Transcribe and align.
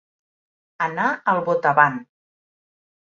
Anar 0.85 1.05
al 1.33 1.43
botavant. 1.51 2.01